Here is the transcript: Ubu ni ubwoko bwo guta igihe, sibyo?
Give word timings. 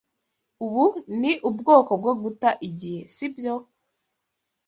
Ubu 0.65 0.85
ni 1.19 1.31
ubwoko 1.49 1.91
bwo 2.01 2.13
guta 2.21 2.49
igihe, 2.69 3.01
sibyo? 3.15 3.53